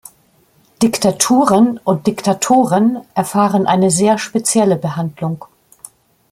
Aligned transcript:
Diktaturen 0.81 1.77
und 1.77 2.07
Diktatoren 2.07 3.01
erfahren 3.13 3.67
eine 3.67 3.91
sehr 3.91 4.17
spezielle 4.17 4.75
Behandlung. 4.75 5.45